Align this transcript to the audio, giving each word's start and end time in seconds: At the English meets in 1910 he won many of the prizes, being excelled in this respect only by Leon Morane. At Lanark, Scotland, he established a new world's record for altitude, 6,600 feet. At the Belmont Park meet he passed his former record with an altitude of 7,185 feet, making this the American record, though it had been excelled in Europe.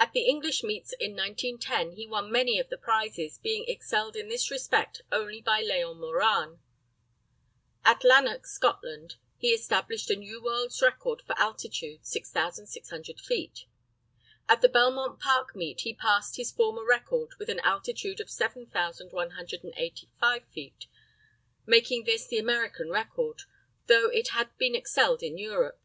At 0.00 0.12
the 0.12 0.24
English 0.26 0.64
meets 0.64 0.94
in 0.98 1.14
1910 1.14 1.92
he 1.92 2.08
won 2.08 2.32
many 2.32 2.58
of 2.58 2.70
the 2.70 2.76
prizes, 2.76 3.38
being 3.38 3.64
excelled 3.68 4.16
in 4.16 4.26
this 4.26 4.50
respect 4.50 5.02
only 5.12 5.40
by 5.40 5.60
Leon 5.60 6.00
Morane. 6.00 6.58
At 7.84 8.02
Lanark, 8.02 8.46
Scotland, 8.48 9.14
he 9.36 9.50
established 9.50 10.10
a 10.10 10.16
new 10.16 10.42
world's 10.42 10.82
record 10.82 11.22
for 11.22 11.38
altitude, 11.38 12.04
6,600 12.04 13.20
feet. 13.20 13.66
At 14.48 14.60
the 14.60 14.68
Belmont 14.68 15.20
Park 15.20 15.54
meet 15.54 15.82
he 15.82 15.94
passed 15.94 16.34
his 16.34 16.50
former 16.50 16.84
record 16.84 17.30
with 17.38 17.48
an 17.48 17.60
altitude 17.60 18.18
of 18.18 18.28
7,185 18.28 20.48
feet, 20.48 20.86
making 21.64 22.02
this 22.02 22.26
the 22.26 22.38
American 22.38 22.90
record, 22.90 23.42
though 23.86 24.10
it 24.10 24.30
had 24.30 24.58
been 24.58 24.74
excelled 24.74 25.22
in 25.22 25.38
Europe. 25.38 25.80